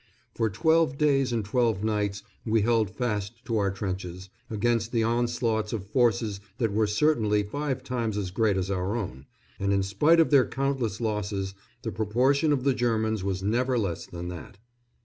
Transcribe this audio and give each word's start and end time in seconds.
For 0.33 0.49
twelve 0.49 0.97
days 0.97 1.31
and 1.31 1.45
twelve 1.45 1.83
nights 1.83 2.23
we 2.43 2.63
held 2.63 2.89
fast 2.89 3.45
to 3.45 3.57
our 3.59 3.69
trenches, 3.69 4.31
against 4.49 4.91
the 4.91 5.03
onslaughts 5.03 5.73
of 5.73 5.85
forces 5.85 6.39
that 6.57 6.73
were 6.73 6.87
certainly 6.87 7.43
five 7.43 7.83
times 7.83 8.17
as 8.17 8.31
great 8.31 8.57
as 8.57 8.71
our 8.71 8.95
own 8.95 9.27
and, 9.59 9.71
in 9.71 9.83
spite 9.83 10.19
of 10.19 10.31
their 10.31 10.47
countless 10.47 11.01
losses, 11.01 11.53
the 11.83 11.91
proportion 11.91 12.51
of 12.51 12.63
the 12.63 12.73
Germans 12.73 13.23
was 13.23 13.43
never 13.43 13.77
less 13.77 14.07
than 14.07 14.29
that. 14.29 14.57